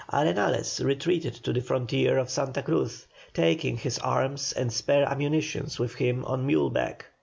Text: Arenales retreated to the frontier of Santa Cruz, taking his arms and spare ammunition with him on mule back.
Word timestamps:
Arenales 0.11 0.83
retreated 0.83 1.35
to 1.35 1.53
the 1.53 1.61
frontier 1.61 2.17
of 2.17 2.27
Santa 2.31 2.63
Cruz, 2.63 3.05
taking 3.35 3.77
his 3.77 3.99
arms 3.99 4.51
and 4.51 4.73
spare 4.73 5.03
ammunition 5.05 5.67
with 5.77 5.93
him 5.93 6.25
on 6.25 6.43
mule 6.47 6.71
back. 6.71 7.05